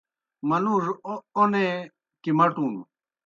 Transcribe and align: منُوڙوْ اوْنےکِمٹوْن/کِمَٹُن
منُوڙوْ 0.47 0.93
اوْنےکِمٹوْن/کِمَٹُن 1.37 2.73